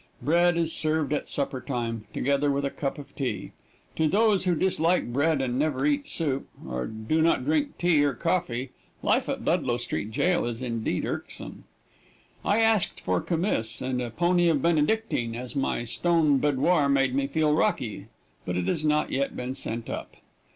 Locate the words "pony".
14.09-14.47